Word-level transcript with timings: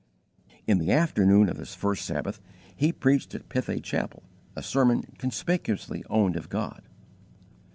In 0.65 0.79
the 0.79 0.91
afternoon 0.91 1.47
of 1.47 1.57
this 1.57 1.75
first 1.75 2.05
Sabbath 2.05 2.41
he 2.75 2.91
preached 2.91 3.35
at 3.35 3.49
Pithay 3.49 3.81
Chapel 3.81 4.23
a 4.55 4.63
sermon 4.63 5.03
conspicuously 5.19 6.03
owned 6.09 6.35
of 6.35 6.49
God. 6.49 6.81